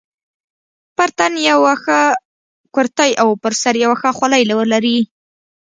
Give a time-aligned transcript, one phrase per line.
[0.97, 1.99] پر تن یوه ښه
[2.75, 4.97] کورتۍ او پر سر یوه ښه خولۍ ولري.